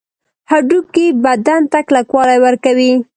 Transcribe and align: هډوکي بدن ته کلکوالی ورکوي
هډوکي 0.51 1.07
بدن 1.23 1.61
ته 1.71 1.79
کلکوالی 1.89 2.37
ورکوي 2.45 2.93